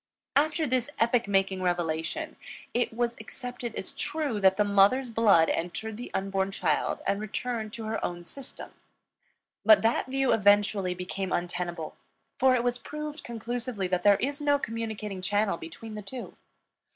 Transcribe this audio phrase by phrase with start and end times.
[0.35, 2.35] After this epoch making revelation,
[2.73, 7.71] it was accepted as true that the mother's blood entered the unborn child and returned
[7.73, 8.71] to her own system.
[9.63, 11.95] But that view eventually became untenable,
[12.39, 16.35] for it was proved conclusively that there is no communicating channel between the two.